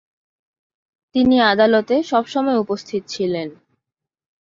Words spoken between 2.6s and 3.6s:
উপস্থিত ছিলেন।